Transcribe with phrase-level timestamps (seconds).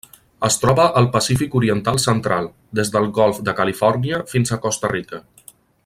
[0.45, 2.47] Es troba al Pacífic oriental central:
[2.79, 5.23] des del golf de Califòrnia fins a Costa Rica.